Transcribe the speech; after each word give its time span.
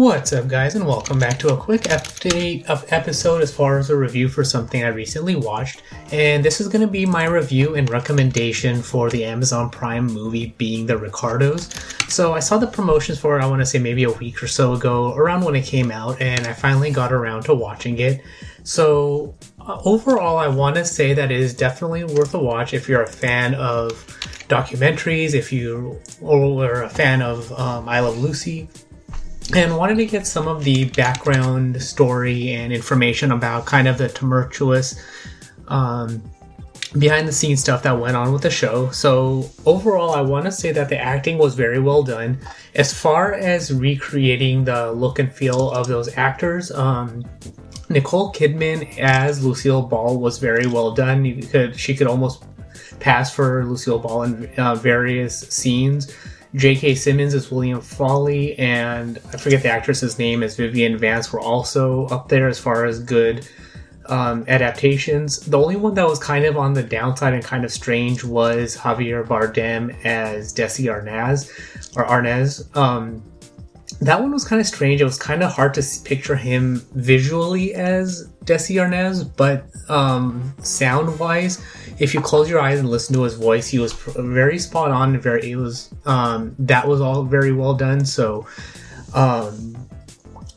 What's 0.00 0.32
up, 0.32 0.48
guys, 0.48 0.76
and 0.76 0.86
welcome 0.86 1.18
back 1.18 1.38
to 1.40 1.52
a 1.52 1.56
quick 1.58 1.82
update 1.82 2.64
of 2.64 2.90
episode 2.90 3.42
as 3.42 3.52
far 3.52 3.76
as 3.76 3.90
a 3.90 3.96
review 3.98 4.30
for 4.30 4.42
something 4.42 4.82
I 4.82 4.88
recently 4.88 5.36
watched. 5.36 5.82
And 6.10 6.42
this 6.42 6.58
is 6.58 6.68
going 6.68 6.80
to 6.80 6.90
be 6.90 7.04
my 7.04 7.26
review 7.26 7.74
and 7.74 7.90
recommendation 7.90 8.80
for 8.80 9.10
the 9.10 9.26
Amazon 9.26 9.68
Prime 9.68 10.06
movie 10.06 10.54
being 10.56 10.86
The 10.86 10.96
Ricardos. 10.96 11.68
So 12.08 12.32
I 12.32 12.40
saw 12.40 12.56
the 12.56 12.66
promotions 12.66 13.18
for 13.18 13.38
it, 13.38 13.42
I 13.42 13.46
want 13.46 13.60
to 13.60 13.66
say 13.66 13.78
maybe 13.78 14.04
a 14.04 14.12
week 14.12 14.42
or 14.42 14.46
so 14.46 14.72
ago, 14.72 15.12
around 15.16 15.44
when 15.44 15.54
it 15.54 15.66
came 15.66 15.90
out, 15.90 16.18
and 16.22 16.46
I 16.46 16.54
finally 16.54 16.90
got 16.90 17.12
around 17.12 17.42
to 17.42 17.54
watching 17.54 17.98
it. 17.98 18.22
So 18.62 19.34
uh, 19.60 19.82
overall, 19.84 20.38
I 20.38 20.48
want 20.48 20.76
to 20.76 20.84
say 20.86 21.12
that 21.12 21.30
it 21.30 21.38
is 21.38 21.52
definitely 21.52 22.04
worth 22.04 22.32
a 22.32 22.38
watch 22.38 22.72
if 22.72 22.88
you're 22.88 23.02
a 23.02 23.06
fan 23.06 23.54
of 23.54 23.92
documentaries, 24.48 25.34
if 25.34 25.52
you 25.52 26.00
or 26.22 26.84
a 26.84 26.88
fan 26.88 27.20
of 27.20 27.52
um, 27.52 27.86
I 27.86 28.00
Love 28.00 28.16
Lucy 28.16 28.70
and 29.54 29.76
wanted 29.76 29.96
to 29.96 30.06
get 30.06 30.26
some 30.26 30.46
of 30.46 30.62
the 30.64 30.84
background 30.90 31.80
story 31.82 32.52
and 32.52 32.72
information 32.72 33.32
about 33.32 33.66
kind 33.66 33.88
of 33.88 33.98
the 33.98 34.08
tumultuous 34.08 35.00
um, 35.68 36.22
behind 36.98 37.26
the 37.26 37.32
scenes 37.32 37.60
stuff 37.60 37.82
that 37.82 37.98
went 37.98 38.16
on 38.16 38.32
with 38.32 38.42
the 38.42 38.50
show. 38.50 38.90
So, 38.90 39.50
overall, 39.66 40.14
I 40.14 40.20
want 40.20 40.44
to 40.44 40.52
say 40.52 40.72
that 40.72 40.88
the 40.88 40.98
acting 40.98 41.38
was 41.38 41.54
very 41.54 41.80
well 41.80 42.02
done. 42.02 42.38
As 42.74 42.92
far 42.92 43.32
as 43.34 43.72
recreating 43.72 44.64
the 44.64 44.92
look 44.92 45.18
and 45.18 45.32
feel 45.32 45.70
of 45.72 45.88
those 45.88 46.16
actors, 46.16 46.70
um, 46.70 47.24
Nicole 47.88 48.32
Kidman 48.32 48.98
as 48.98 49.44
Lucille 49.44 49.82
Ball 49.82 50.18
was 50.18 50.38
very 50.38 50.66
well 50.66 50.92
done. 50.92 51.24
You 51.24 51.42
could, 51.42 51.78
she 51.78 51.94
could 51.94 52.06
almost 52.06 52.44
pass 53.00 53.34
for 53.34 53.64
Lucille 53.64 53.98
Ball 53.98 54.22
in 54.24 54.46
uh, 54.58 54.76
various 54.76 55.40
scenes. 55.40 56.14
J.K. 56.54 56.96
Simmons 56.96 57.34
as 57.34 57.50
William 57.50 57.80
Frawley, 57.80 58.58
and 58.58 59.18
I 59.32 59.36
forget 59.36 59.62
the 59.62 59.70
actress's 59.70 60.18
name 60.18 60.42
as 60.42 60.56
Vivian 60.56 60.98
Vance 60.98 61.32
were 61.32 61.40
also 61.40 62.06
up 62.06 62.28
there 62.28 62.48
as 62.48 62.58
far 62.58 62.84
as 62.86 62.98
good 63.00 63.46
um, 64.06 64.44
adaptations. 64.48 65.38
The 65.40 65.58
only 65.58 65.76
one 65.76 65.94
that 65.94 66.06
was 66.06 66.18
kind 66.18 66.44
of 66.44 66.56
on 66.56 66.74
the 66.74 66.82
downside 66.82 67.34
and 67.34 67.44
kind 67.44 67.64
of 67.64 67.70
strange 67.70 68.24
was 68.24 68.76
Javier 68.76 69.24
Bardem 69.24 69.96
as 70.04 70.52
Desi 70.52 70.86
Arnaz 70.86 71.48
or 71.96 72.04
Arnaz. 72.04 72.76
Um, 72.76 73.22
that 74.00 74.20
one 74.20 74.32
was 74.32 74.44
kind 74.44 74.60
of 74.60 74.66
strange. 74.66 75.00
It 75.00 75.04
was 75.04 75.18
kind 75.18 75.42
of 75.42 75.52
hard 75.52 75.74
to 75.74 75.82
picture 76.04 76.36
him 76.36 76.82
visually 76.94 77.74
as 77.74 78.28
Desi 78.44 78.76
Arnaz, 78.76 79.28
but 79.36 79.66
um, 79.90 80.54
sound 80.62 81.18
wise, 81.18 81.62
if 81.98 82.14
you 82.14 82.20
close 82.20 82.48
your 82.48 82.60
eyes 82.60 82.78
and 82.78 82.88
listen 82.88 83.14
to 83.14 83.22
his 83.22 83.34
voice, 83.34 83.68
he 83.68 83.78
was 83.78 83.92
very 83.92 84.58
spot 84.58 84.90
on. 84.90 85.18
Very, 85.20 85.50
it 85.50 85.56
was 85.56 85.92
um, 86.06 86.54
that 86.58 86.88
was 86.88 87.02
all 87.02 87.24
very 87.24 87.52
well 87.52 87.74
done. 87.74 88.06
So 88.06 88.46
um, 89.14 89.76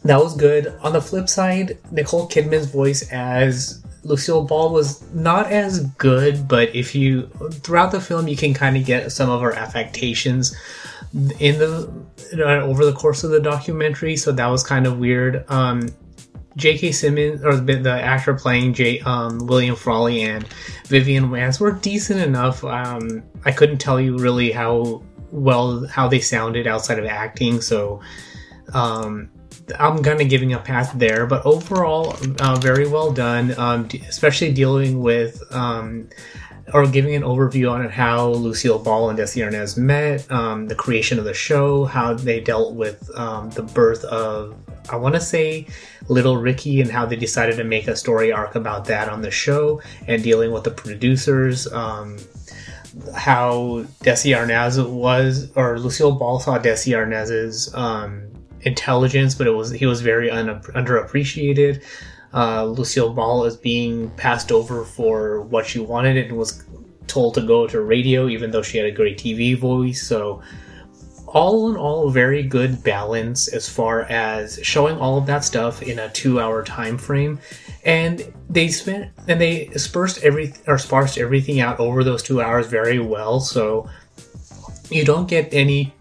that 0.04 0.18
was 0.18 0.38
good. 0.38 0.68
On 0.82 0.94
the 0.94 1.02
flip 1.02 1.28
side, 1.28 1.78
Nicole 1.92 2.30
Kidman's 2.30 2.68
voice 2.68 3.12
as 3.12 3.84
Lucille 4.04 4.44
Ball 4.44 4.72
was 4.72 5.02
not 5.14 5.52
as 5.52 5.82
good, 5.98 6.48
but 6.48 6.74
if 6.74 6.96
you 6.96 7.28
throughout 7.52 7.92
the 7.92 8.00
film, 8.00 8.30
you 8.30 8.38
can 8.38 8.54
kind 8.54 8.78
of 8.78 8.86
get 8.86 9.12
some 9.12 9.30
of 9.30 9.42
her 9.42 9.54
affectations 9.54 10.56
in 11.14 11.60
the 11.60 12.04
over 12.64 12.86
the 12.86 12.94
course 12.94 13.24
of 13.24 13.32
the 13.32 13.40
documentary. 13.40 14.16
So 14.16 14.32
that 14.32 14.48
was 14.48 14.64
kind 14.64 14.88
of 14.88 14.98
weird. 14.98 15.46
Um, 15.50 15.90
J.K. 16.56 16.92
Simmons, 16.92 17.44
or 17.44 17.56
the, 17.56 17.76
the 17.76 17.92
actor 17.92 18.34
playing 18.34 18.74
J, 18.74 19.00
um, 19.02 19.48
William 19.48 19.76
Frawley 19.76 20.22
and 20.22 20.48
Vivian 20.88 21.32
Vance, 21.32 21.60
were 21.60 21.72
decent 21.72 22.20
enough. 22.20 22.64
Um, 22.64 23.24
I 23.46 23.52
couldn't 23.52 23.80
tell 23.80 24.00
you 24.00 24.18
really 24.18 24.52
how 24.52 25.02
well 25.32 25.88
how 25.88 26.08
they 26.08 26.20
sounded 26.20 26.68
outside 26.68 27.00
of 27.00 27.06
acting, 27.06 27.60
so 27.60 28.02
um, 28.74 29.32
I'm 29.80 30.04
kind 30.04 30.22
of 30.22 30.30
giving 30.30 30.54
a 30.54 30.60
pass 30.60 30.92
there. 30.94 31.26
But 31.26 31.44
overall, 31.46 32.16
uh, 32.40 32.56
very 32.60 32.88
well 32.88 33.12
done, 33.12 33.58
um, 33.58 33.88
especially 34.08 34.54
dealing 34.54 35.02
with 35.02 35.42
um, 35.52 36.10
or 36.72 36.88
giving 36.88 37.16
an 37.16 37.24
overview 37.24 37.70
on 37.72 37.90
how 37.90 38.30
Lucille 38.30 38.80
Ball 38.80 39.10
and 39.10 39.20
Desi 39.20 39.46
Arnaz 39.46 39.78
met, 39.78 40.30
um, 40.32 40.68
the 40.68 40.76
creation 40.76 41.20
of 41.20 41.26
the 41.26 41.34
show, 41.34 41.86
how 41.86 42.14
they 42.14 42.40
dealt 42.40 42.76
with 42.76 43.10
um, 43.18 43.50
the 43.50 43.64
birth 43.64 44.04
of, 44.06 44.56
I 44.90 44.96
want 44.96 45.16
to 45.16 45.22
say, 45.22 45.68
Little 46.08 46.38
Ricky, 46.38 46.80
and 46.80 46.90
how 46.90 47.06
they 47.06 47.16
decided 47.16 47.58
to 47.58 47.64
make 47.64 47.88
a 47.88 47.96
story 47.96 48.32
arc 48.32 48.56
about 48.56 48.86
that 48.86 49.10
on 49.10 49.22
the 49.22 49.32
show, 49.32 49.82
and 50.08 50.24
dealing 50.24 50.52
with 50.52 50.64
the 50.64 50.72
producers. 50.72 51.72
Um, 51.72 52.18
how 53.16 53.86
Desi 54.04 54.36
Arnaz 54.38 54.78
was, 54.88 55.52
or 55.56 55.80
Lucille 55.80 56.12
Ball 56.12 56.40
saw 56.40 56.60
Desi 56.60 56.94
Arnaz's 56.94 57.74
um, 57.74 58.24
intelligence, 58.62 59.36
but 59.36 59.48
it 59.48 59.52
was 59.52 59.72
he 59.72 59.86
was 59.86 60.02
very 60.02 60.30
un- 60.30 60.62
underappreciated 60.62 61.84
uh, 62.34 62.66
Lucille 62.66 63.14
Ball 63.14 63.46
is 63.46 63.56
being 63.56 64.10
passed 64.12 64.52
over 64.52 64.84
for 64.84 65.42
what 65.42 65.66
she 65.66 65.80
wanted 65.80 66.18
and 66.18 66.38
was 66.38 66.64
told 67.08 67.36
to 67.36 67.42
go 67.42 67.68
to 67.68 67.82
radio, 67.82 68.28
even 68.28 68.52
though 68.52 68.62
she 68.62 68.78
had 68.78 68.88
a 68.88 68.92
great 68.92 69.18
TV 69.18 69.58
voice. 69.58 70.06
So, 70.06 70.42
all 71.28 71.72
in 71.72 71.78
all, 71.78 72.10
very 72.12 72.44
good 72.44 72.84
balance 72.84 73.48
as 73.48 73.68
far 73.68 74.02
as 74.04 74.60
showing 74.62 74.98
all 74.98 75.18
of 75.18 75.26
that 75.26 75.44
stuff 75.44 75.82
in 75.82 75.98
a 75.98 76.10
two-hour 76.10 76.64
time 76.64 76.98
frame. 76.98 77.40
And 77.84 78.32
they 78.50 78.68
spent 78.68 79.12
and 79.28 79.42
they 79.42 79.66
dispersed 79.66 80.24
every 80.24 80.54
or 80.68 80.78
sparsed 80.78 81.18
everything 81.18 81.60
out 81.60 81.80
over 81.80 82.04
those 82.04 82.22
two 82.22 82.42
hours 82.42 82.68
very 82.68 83.00
well. 83.00 83.40
So 83.40 83.90
you 84.90 85.04
don't 85.04 85.28
get 85.28 85.52
any 85.54 85.94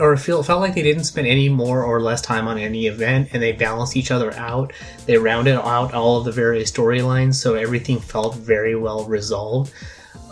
or 0.00 0.16
feel 0.16 0.42
felt 0.42 0.60
like 0.60 0.74
they 0.74 0.82
didn't 0.82 1.04
spend 1.04 1.26
any 1.26 1.48
more 1.48 1.84
or 1.84 2.00
less 2.00 2.20
time 2.20 2.48
on 2.48 2.58
any 2.58 2.86
event 2.86 3.28
and 3.32 3.42
they 3.42 3.52
balanced 3.52 3.96
each 3.96 4.10
other 4.10 4.32
out. 4.34 4.72
They 5.06 5.18
rounded 5.18 5.54
out 5.54 5.92
all 5.92 6.18
of 6.18 6.24
the 6.24 6.32
various 6.32 6.72
storylines, 6.72 7.34
so 7.34 7.54
everything 7.54 8.00
felt 8.00 8.36
very 8.36 8.74
well 8.74 9.04
resolved. 9.04 9.72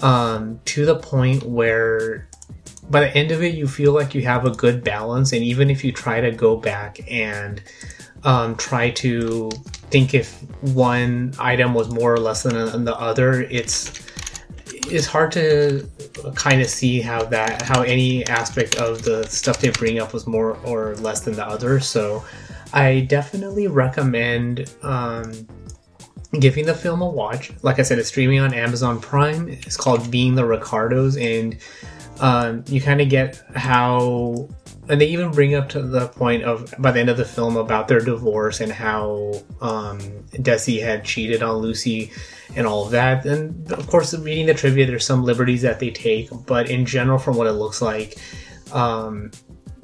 Um, 0.03 0.61
to 0.67 0.87
the 0.87 0.97
point 0.97 1.43
where 1.43 2.29
by 2.91 3.01
the 3.01 3.17
end 3.17 3.31
of 3.31 3.43
it, 3.43 3.55
you 3.55 3.69
feel 3.69 3.93
like 3.93 4.15
you 4.15 4.23
have 4.23 4.47
a 4.47 4.51
good 4.51 4.83
balance, 4.83 5.33
and 5.33 5.43
even 5.43 5.69
if 5.71 5.85
you 5.85 5.93
try 5.93 6.21
to 6.21 6.31
go 6.31 6.57
back 6.57 7.01
and 7.11 7.63
um, 8.25 8.57
try 8.57 8.91
to 8.91 9.51
think 9.91 10.15
if 10.15 10.41
one 10.63 11.35
item 11.39 11.75
was 11.75 11.91
more 11.91 12.13
or 12.13 12.19
less 12.19 12.43
than 12.45 12.85
the 12.85 12.97
other, 12.97 13.43
it's 13.43 14.03
it's 14.91 15.07
hard 15.07 15.33
to 15.33 15.89
kind 16.35 16.61
of 16.61 16.69
see 16.69 17.01
how 17.01 17.25
that 17.25 17.63
how 17.63 17.83
any 17.83 18.25
aspect 18.27 18.77
of 18.77 19.03
the 19.03 19.25
stuff 19.27 19.61
they 19.61 19.71
bring 19.71 19.99
up 19.99 20.13
was 20.13 20.27
more 20.27 20.57
or 20.65 20.97
less 20.97 21.21
than 21.21 21.35
the 21.35 21.47
other. 21.47 21.81
So 21.81 22.25
I 22.73 23.01
definitely 23.01 23.67
recommend 23.67 24.71
um, 24.83 25.47
giving 26.41 26.67
the 26.67 26.75
film 26.75 27.03
a 27.03 27.09
watch. 27.09 27.53
Like 27.63 27.79
I 27.79 27.83
said, 27.83 27.99
it's 27.99 28.09
streaming 28.09 28.41
on 28.41 28.53
Amazon 28.53 29.01
Prime. 29.01 29.49
It's 29.49 29.77
called 29.77 30.11
Being 30.11 30.35
the 30.35 30.45
Ricardos, 30.45 31.17
and 31.17 31.57
um, 32.21 32.65
you 32.69 32.81
kind 32.81 33.01
of 33.01 33.09
get 33.09 33.43
how 33.55 34.49
and 34.89 35.01
they 35.01 35.07
even 35.07 35.31
bring 35.31 35.55
up 35.55 35.69
to 35.71 35.83
the 35.83 36.09
point 36.09 36.45
of 36.45 36.75
by 36.79 36.91
the 36.91 37.01
end 37.01 37.11
of 37.11 37.17
the 37.17 37.25
film 37.25 37.57
about 37.57 37.89
their 37.89 38.01
divorce 38.01 38.61
and 38.61 38.73
how 38.73 39.33
um, 39.61 39.99
Desi 40.33 40.83
had 40.83 41.05
cheated 41.05 41.43
on 41.43 41.57
Lucy 41.57 42.11
and 42.57 42.67
all 42.67 42.87
of 42.87 42.93
that. 42.93 43.25
And 43.27 43.71
of 43.73 43.87
course, 43.87 44.17
reading 44.19 44.47
the 44.47 44.55
trivia, 44.55 44.87
there's 44.87 45.05
some 45.05 45.25
liberties 45.25 45.63
that 45.63 45.81
they 45.81 45.91
take, 45.91 46.31
but 46.47 46.71
in 46.71 46.87
general, 46.87 47.19
from 47.19 47.37
what 47.37 47.47
it 47.47 47.53
looks 47.53 47.83
like, 47.83 48.17
um, 48.73 49.31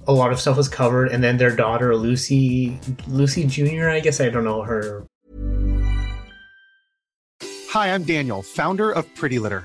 a 0.06 0.12
lot 0.12 0.32
of 0.32 0.40
stuff 0.40 0.56
was 0.56 0.68
covered. 0.68 1.08
And 1.08 1.22
then 1.22 1.36
their 1.36 1.54
daughter 1.54 1.94
Lucy, 1.94 2.78
Lucy 3.06 3.44
Jr. 3.44 3.88
I 3.88 4.00
guess 4.00 4.20
I 4.20 4.28
don't 4.30 4.44
know 4.44 4.62
her. 4.62 5.06
Hi, 7.70 7.92
I'm 7.92 8.04
Daniel, 8.04 8.42
founder 8.42 8.92
of 8.92 9.12
Pretty 9.14 9.38
Litter. 9.38 9.64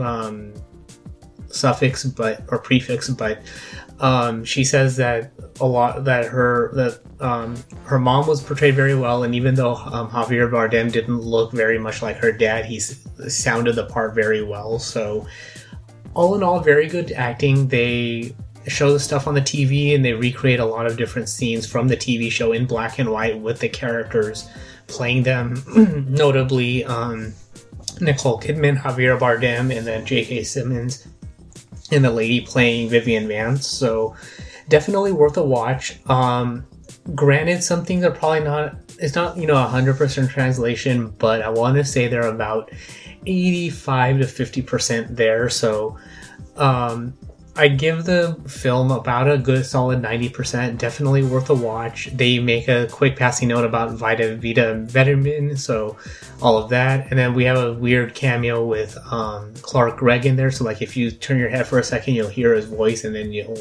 Um, 0.00 0.54
suffix 1.48 2.04
but 2.04 2.42
or 2.48 2.58
prefix 2.58 3.10
but 3.10 3.42
um, 4.02 4.44
she 4.44 4.64
says 4.64 4.96
that 4.96 5.32
a 5.60 5.66
lot 5.66 6.04
that 6.04 6.26
her 6.26 6.72
that 6.74 6.98
um, 7.20 7.56
her 7.84 8.00
mom 8.00 8.26
was 8.26 8.42
portrayed 8.42 8.74
very 8.74 8.96
well, 8.96 9.22
and 9.22 9.32
even 9.32 9.54
though 9.54 9.76
um, 9.76 10.10
Javier 10.10 10.50
Bardem 10.50 10.90
didn't 10.90 11.20
look 11.20 11.52
very 11.52 11.78
much 11.78 12.02
like 12.02 12.16
her 12.16 12.32
dad, 12.32 12.64
he 12.64 12.80
sounded 12.80 13.76
the 13.76 13.86
part 13.86 14.12
very 14.14 14.42
well. 14.42 14.80
So, 14.80 15.24
all 16.14 16.34
in 16.34 16.42
all, 16.42 16.58
very 16.58 16.88
good 16.88 17.12
acting. 17.12 17.68
They 17.68 18.34
show 18.66 18.92
the 18.92 18.98
stuff 18.98 19.28
on 19.28 19.34
the 19.34 19.40
TV 19.40 19.94
and 19.94 20.04
they 20.04 20.14
recreate 20.14 20.58
a 20.58 20.64
lot 20.64 20.86
of 20.86 20.96
different 20.96 21.28
scenes 21.28 21.64
from 21.66 21.86
the 21.86 21.96
TV 21.96 22.30
show 22.30 22.52
in 22.52 22.66
black 22.66 22.98
and 22.98 23.10
white 23.10 23.38
with 23.38 23.60
the 23.60 23.68
characters 23.68 24.48
playing 24.88 25.22
them. 25.22 25.62
Notably, 26.08 26.84
um, 26.84 27.32
Nicole 28.02 28.40
Kidman, 28.40 28.76
Javier 28.76 29.18
Bardem, 29.18 29.74
and 29.74 29.86
then 29.86 30.04
J.K. 30.04 30.44
Simmons 30.44 31.06
and 31.90 32.04
the 32.04 32.10
lady 32.10 32.40
playing 32.40 32.88
Vivian 32.88 33.28
Vance. 33.28 33.66
So 33.66 34.16
definitely 34.68 35.12
worth 35.12 35.36
a 35.36 35.42
watch. 35.42 35.98
Um, 36.08 36.66
granted, 37.14 37.62
some 37.62 37.84
things 37.84 38.04
are 38.04 38.10
probably 38.10 38.40
not. 38.40 38.76
It's 38.98 39.14
not 39.14 39.36
you 39.36 39.46
know 39.46 39.62
a 39.62 39.66
hundred 39.66 39.96
percent 39.96 40.30
translation, 40.30 41.08
but 41.18 41.42
I 41.42 41.48
want 41.48 41.76
to 41.76 41.84
say 41.84 42.08
they're 42.08 42.28
about 42.28 42.70
eighty-five 43.26 44.18
to 44.18 44.26
fifty 44.26 44.62
percent 44.62 45.16
there. 45.16 45.48
So 45.48 45.98
um, 46.56 47.14
I 47.54 47.68
give 47.68 48.04
the 48.04 48.38
film 48.48 48.90
about 48.90 49.30
a 49.30 49.36
good 49.36 49.66
solid 49.66 50.00
90%. 50.00 50.78
Definitely 50.78 51.22
worth 51.22 51.50
a 51.50 51.54
watch. 51.54 52.06
They 52.06 52.38
make 52.38 52.66
a 52.66 52.88
quick 52.90 53.14
passing 53.14 53.48
note 53.48 53.66
about 53.66 53.92
Vita 53.92 54.36
Vita 54.36 54.82
Vitamin, 54.86 55.56
so 55.58 55.98
all 56.40 56.56
of 56.56 56.70
that. 56.70 57.10
And 57.10 57.18
then 57.18 57.34
we 57.34 57.44
have 57.44 57.58
a 57.58 57.74
weird 57.74 58.14
cameo 58.14 58.64
with 58.64 58.96
um, 59.10 59.52
Clark 59.60 59.98
Gregg 59.98 60.24
in 60.24 60.36
there. 60.36 60.50
So, 60.50 60.64
like, 60.64 60.80
if 60.80 60.96
you 60.96 61.10
turn 61.10 61.38
your 61.38 61.50
head 61.50 61.66
for 61.66 61.78
a 61.78 61.84
second, 61.84 62.14
you'll 62.14 62.28
hear 62.28 62.54
his 62.54 62.64
voice 62.64 63.04
and 63.04 63.14
then 63.14 63.32
you'll 63.32 63.58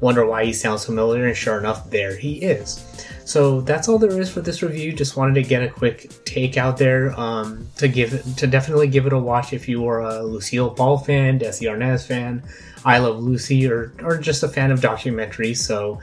wonder 0.00 0.26
why 0.26 0.44
he 0.44 0.52
sounds 0.52 0.84
familiar. 0.84 1.26
And 1.26 1.36
sure 1.36 1.58
enough, 1.58 1.90
there 1.90 2.16
he 2.16 2.42
is. 2.42 2.84
So 3.24 3.60
that's 3.60 3.88
all 3.88 3.98
there 3.98 4.20
is 4.20 4.30
for 4.30 4.40
this 4.40 4.62
review. 4.62 4.92
Just 4.92 5.16
wanted 5.16 5.34
to 5.34 5.42
get 5.42 5.62
a 5.62 5.68
quick 5.68 6.10
take 6.24 6.56
out 6.56 6.76
there 6.76 7.18
um, 7.18 7.68
to 7.76 7.86
give 7.86 8.10
to 8.36 8.46
definitely 8.46 8.88
give 8.88 9.06
it 9.06 9.12
a 9.12 9.18
watch 9.18 9.52
if 9.52 9.68
you 9.68 9.86
are 9.86 10.00
a 10.00 10.22
Lucille 10.22 10.70
Ball 10.70 10.98
fan, 10.98 11.38
Desi 11.38 11.70
Arnaz 11.70 12.06
fan. 12.06 12.42
I 12.84 12.98
Love 12.98 13.20
Lucy 13.20 13.70
or 13.70 13.92
or 14.02 14.16
just 14.18 14.42
a 14.42 14.48
fan 14.48 14.70
of 14.70 14.80
documentaries. 14.80 15.58
So 15.58 16.00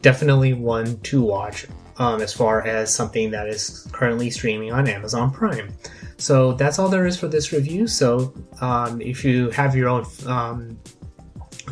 definitely 0.00 0.54
one 0.54 0.98
to 1.00 1.22
watch 1.22 1.66
um, 1.98 2.22
as 2.22 2.32
far 2.32 2.66
as 2.66 2.94
something 2.94 3.30
that 3.32 3.48
is 3.48 3.86
currently 3.92 4.30
streaming 4.30 4.72
on 4.72 4.88
Amazon 4.88 5.30
Prime. 5.30 5.72
So 6.16 6.52
that's 6.52 6.78
all 6.78 6.88
there 6.88 7.06
is 7.06 7.18
for 7.18 7.28
this 7.28 7.52
review. 7.52 7.86
So 7.86 8.32
um, 8.60 9.00
if 9.00 9.24
you 9.24 9.50
have 9.50 9.74
your 9.74 9.88
own 9.88 10.06
um, 10.26 10.78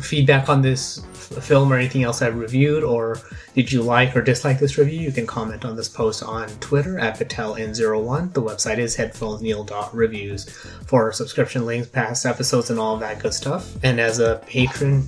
feedback 0.01 0.49
on 0.49 0.61
this 0.61 1.01
film 1.39 1.71
or 1.71 1.77
anything 1.77 2.03
else 2.03 2.21
I've 2.21 2.37
reviewed, 2.37 2.83
or 2.83 3.17
did 3.53 3.71
you 3.71 3.81
like 3.81 4.15
or 4.15 4.21
dislike 4.21 4.59
this 4.59 4.77
review, 4.77 4.99
you 4.99 5.11
can 5.11 5.25
comment 5.25 5.65
on 5.65 5.75
this 5.75 5.87
post 5.87 6.23
on 6.23 6.49
Twitter 6.59 6.99
at 6.99 7.17
PatelN01. 7.17 8.33
The 8.33 8.41
website 8.41 8.77
is 8.77 8.97
headphonesneil.reviews 8.97 10.49
for 10.85 11.11
subscription 11.11 11.65
links, 11.65 11.87
past 11.87 12.25
episodes, 12.25 12.69
and 12.69 12.79
all 12.79 12.97
that 12.97 13.19
good 13.19 13.33
stuff. 13.33 13.71
And 13.83 13.99
as 13.99 14.19
a 14.19 14.41
patron, 14.45 15.05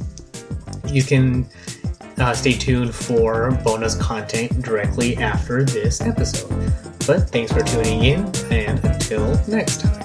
you 0.87 1.03
can 1.03 1.47
uh, 2.17 2.33
stay 2.33 2.53
tuned 2.53 2.93
for 2.93 3.51
bonus 3.63 3.95
content 3.95 4.61
directly 4.61 5.17
after 5.17 5.63
this 5.63 6.01
episode. 6.01 6.49
But 7.05 7.29
thanks 7.29 7.51
for 7.51 7.61
tuning 7.63 8.03
in, 8.03 8.31
and 8.49 8.83
until 8.85 9.35
next 9.47 9.81
time. 9.81 10.02